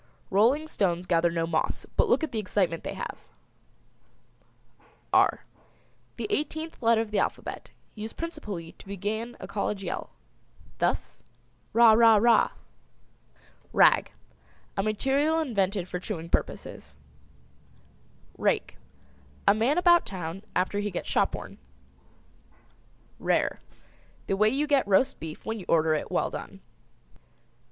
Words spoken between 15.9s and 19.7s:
chewing purposes. RAKE. A